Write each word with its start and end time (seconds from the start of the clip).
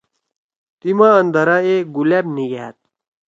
تیما 0.79 1.09
اندارہ 1.21 1.57
اے 1.67 1.75
گلأم 1.95 2.27
نیگھأد۔ 2.35 2.75